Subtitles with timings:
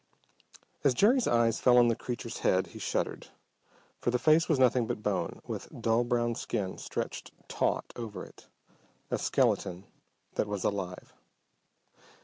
[0.83, 3.27] _"]As Jerry's eyes fell on the creature's head, he shuddered
[3.99, 8.47] for the face was nothing but bone, with dull brown skin stretched taut over it.
[9.11, 9.83] A skeleton
[10.33, 11.13] that was alive!